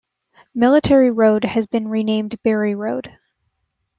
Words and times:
Military 0.55 1.11
Road 1.11 1.43
has 1.43 1.67
been 1.67 1.87
renamed 1.87 2.41
Barry 2.41 2.73
Road. 2.73 3.19